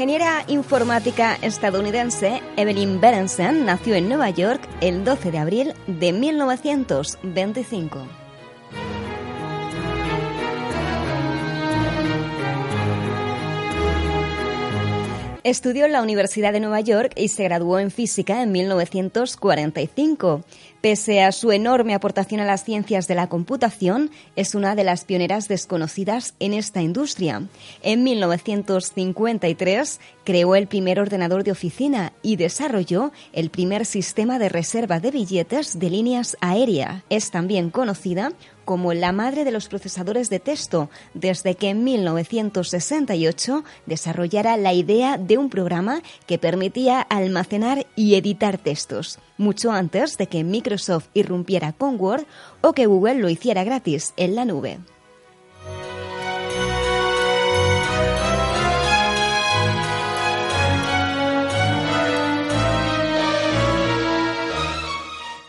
Ingeniera 0.00 0.44
informática 0.48 1.36
estadounidense 1.42 2.40
Evelyn 2.56 3.02
Berenson 3.02 3.66
nació 3.66 3.96
en 3.96 4.08
Nueva 4.08 4.30
York 4.30 4.66
el 4.80 5.04
12 5.04 5.30
de 5.30 5.36
abril 5.36 5.74
de 5.86 6.14
1925. 6.14 8.08
Estudió 15.44 15.84
en 15.84 15.92
la 15.92 16.00
Universidad 16.00 16.54
de 16.54 16.60
Nueva 16.60 16.80
York 16.80 17.12
y 17.16 17.28
se 17.28 17.44
graduó 17.44 17.78
en 17.78 17.90
física 17.90 18.42
en 18.42 18.52
1945. 18.52 20.44
Pese 20.80 21.22
a 21.22 21.30
su 21.30 21.52
enorme 21.52 21.92
aportación 21.92 22.40
a 22.40 22.46
las 22.46 22.64
ciencias 22.64 23.06
de 23.06 23.14
la 23.14 23.28
computación, 23.28 24.10
es 24.34 24.54
una 24.54 24.74
de 24.74 24.82
las 24.82 25.04
pioneras 25.04 25.46
desconocidas 25.46 26.34
en 26.40 26.54
esta 26.54 26.80
industria. 26.80 27.42
En 27.82 28.02
1953 28.02 30.00
creó 30.24 30.54
el 30.54 30.68
primer 30.68 30.98
ordenador 30.98 31.44
de 31.44 31.52
oficina 31.52 32.14
y 32.22 32.36
desarrolló 32.36 33.12
el 33.34 33.50
primer 33.50 33.84
sistema 33.84 34.38
de 34.38 34.48
reserva 34.48 35.00
de 35.00 35.10
billetes 35.10 35.78
de 35.78 35.90
líneas 35.90 36.38
aéreas. 36.40 37.02
Es 37.10 37.30
también 37.30 37.68
conocida 37.68 38.32
como 38.64 38.94
la 38.94 39.10
madre 39.10 39.44
de 39.44 39.50
los 39.50 39.68
procesadores 39.68 40.30
de 40.30 40.38
texto, 40.38 40.90
desde 41.12 41.56
que 41.56 41.70
en 41.70 41.82
1968 41.82 43.64
desarrollara 43.84 44.56
la 44.56 44.72
idea 44.72 45.18
de 45.18 45.38
un 45.38 45.50
programa 45.50 46.02
que 46.26 46.38
permitía 46.38 47.00
almacenar 47.00 47.86
y 47.96 48.14
editar 48.14 48.58
textos, 48.58 49.18
mucho 49.38 49.72
antes 49.72 50.16
de 50.18 50.28
que 50.28 50.44
Microsoft 50.44 50.69
irrumpiera 51.14 51.72
con 51.72 52.00
Word 52.00 52.24
o 52.60 52.72
que 52.72 52.86
Google 52.86 53.14
lo 53.14 53.28
hiciera 53.28 53.64
gratis 53.64 54.12
en 54.16 54.34
la 54.34 54.44
nube. 54.44 54.78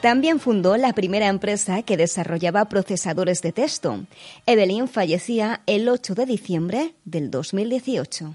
También 0.00 0.38
fundó 0.38 0.76
la 0.76 0.92
primera 0.92 1.26
empresa 1.26 1.82
que 1.82 1.96
desarrollaba 1.96 2.66
procesadores 2.66 3.42
de 3.42 3.50
texto. 3.50 4.06
Evelyn 4.46 4.86
fallecía 4.86 5.62
el 5.66 5.88
8 5.88 6.14
de 6.14 6.26
diciembre 6.26 6.94
del 7.04 7.32
2018. 7.32 8.34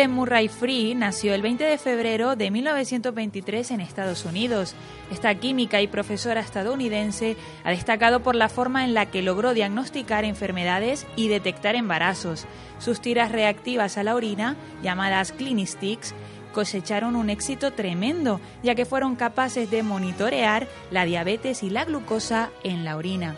Helen 0.00 0.12
Murray 0.12 0.48
Free 0.48 0.94
nació 0.94 1.34
el 1.34 1.42
20 1.42 1.62
de 1.62 1.76
febrero 1.76 2.34
de 2.34 2.50
1923 2.50 3.72
en 3.72 3.82
Estados 3.82 4.24
Unidos. 4.24 4.74
Esta 5.12 5.34
química 5.34 5.82
y 5.82 5.88
profesora 5.88 6.40
estadounidense 6.40 7.36
ha 7.64 7.70
destacado 7.70 8.20
por 8.20 8.34
la 8.34 8.48
forma 8.48 8.86
en 8.86 8.94
la 8.94 9.10
que 9.10 9.20
logró 9.20 9.52
diagnosticar 9.52 10.24
enfermedades 10.24 11.06
y 11.16 11.28
detectar 11.28 11.74
embarazos. 11.74 12.46
Sus 12.78 13.02
tiras 13.02 13.30
reactivas 13.30 13.98
a 13.98 14.02
la 14.02 14.14
orina, 14.14 14.56
llamadas 14.82 15.32
Clinistics, 15.32 16.14
cosecharon 16.54 17.14
un 17.14 17.28
éxito 17.28 17.74
tremendo, 17.74 18.40
ya 18.62 18.74
que 18.74 18.86
fueron 18.86 19.16
capaces 19.16 19.70
de 19.70 19.82
monitorear 19.82 20.66
la 20.90 21.04
diabetes 21.04 21.62
y 21.62 21.68
la 21.68 21.84
glucosa 21.84 22.48
en 22.64 22.86
la 22.86 22.96
orina. 22.96 23.36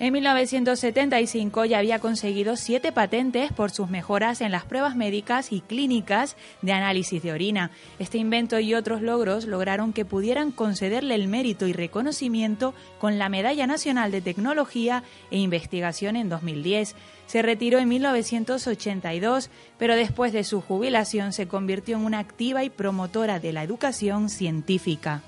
En 0.00 0.14
1975 0.14 1.66
ya 1.66 1.76
había 1.76 1.98
conseguido 1.98 2.56
siete 2.56 2.90
patentes 2.90 3.52
por 3.52 3.70
sus 3.70 3.90
mejoras 3.90 4.40
en 4.40 4.50
las 4.50 4.64
pruebas 4.64 4.96
médicas 4.96 5.52
y 5.52 5.60
clínicas 5.60 6.38
de 6.62 6.72
análisis 6.72 7.22
de 7.22 7.32
orina. 7.32 7.70
Este 7.98 8.16
invento 8.16 8.58
y 8.58 8.72
otros 8.72 9.02
logros 9.02 9.44
lograron 9.44 9.92
que 9.92 10.06
pudieran 10.06 10.52
concederle 10.52 11.16
el 11.16 11.28
mérito 11.28 11.66
y 11.66 11.74
reconocimiento 11.74 12.72
con 12.98 13.18
la 13.18 13.28
Medalla 13.28 13.66
Nacional 13.66 14.10
de 14.10 14.22
Tecnología 14.22 15.04
e 15.30 15.36
Investigación 15.36 16.16
en 16.16 16.30
2010. 16.30 16.96
Se 17.26 17.42
retiró 17.42 17.78
en 17.78 17.90
1982, 17.90 19.50
pero 19.76 19.96
después 19.96 20.32
de 20.32 20.44
su 20.44 20.62
jubilación 20.62 21.34
se 21.34 21.46
convirtió 21.46 21.98
en 21.98 22.06
una 22.06 22.20
activa 22.20 22.64
y 22.64 22.70
promotora 22.70 23.38
de 23.38 23.52
la 23.52 23.64
educación 23.64 24.30
científica. 24.30 25.20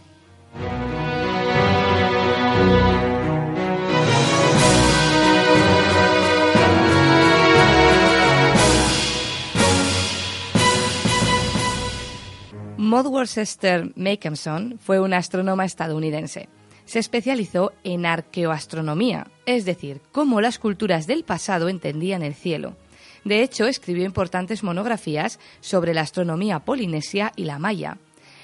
Maud 13.02 13.14
Worcester 13.14 13.90
Makeson 13.96 14.78
fue 14.78 15.00
una 15.00 15.16
astrónoma 15.16 15.64
estadounidense. 15.64 16.48
Se 16.84 17.00
especializó 17.00 17.72
en 17.82 18.06
arqueoastronomía, 18.06 19.26
es 19.44 19.64
decir, 19.64 20.00
cómo 20.12 20.40
las 20.40 20.60
culturas 20.60 21.08
del 21.08 21.24
pasado 21.24 21.68
entendían 21.68 22.22
el 22.22 22.34
cielo. 22.34 22.76
De 23.24 23.42
hecho, 23.42 23.66
escribió 23.66 24.04
importantes 24.04 24.62
monografías 24.62 25.40
sobre 25.60 25.94
la 25.94 26.02
astronomía 26.02 26.60
polinesia 26.60 27.32
y 27.34 27.44
la 27.44 27.58
maya. 27.58 27.98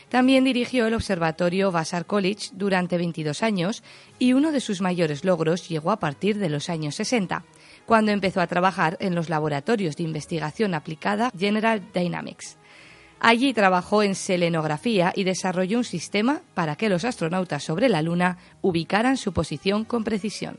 También 0.08 0.42
dirigió 0.42 0.88
el 0.88 0.94
observatorio 0.94 1.70
Vassar 1.70 2.04
College 2.06 2.48
durante 2.52 2.98
22 2.98 3.44
años 3.44 3.84
y 4.18 4.32
uno 4.32 4.50
de 4.50 4.58
sus 4.58 4.80
mayores 4.80 5.24
logros 5.24 5.68
llegó 5.68 5.92
a 5.92 6.00
partir 6.00 6.36
de 6.36 6.48
los 6.48 6.68
años 6.68 6.96
60, 6.96 7.44
cuando 7.86 8.10
empezó 8.10 8.40
a 8.40 8.48
trabajar 8.48 8.96
en 8.98 9.14
los 9.14 9.28
laboratorios 9.28 9.94
de 9.94 10.02
investigación 10.02 10.74
aplicada 10.74 11.30
General 11.38 11.80
Dynamics. 11.94 12.58
Allí 13.20 13.52
trabajó 13.52 14.02
en 14.02 14.14
selenografía 14.14 15.12
y 15.14 15.24
desarrolló 15.24 15.78
un 15.78 15.84
sistema 15.84 16.42
para 16.54 16.76
que 16.76 16.88
los 16.88 17.04
astronautas 17.04 17.64
sobre 17.64 17.88
la 17.88 18.02
Luna 18.02 18.38
ubicaran 18.62 19.16
su 19.16 19.32
posición 19.32 19.84
con 19.84 20.04
precisión. 20.04 20.58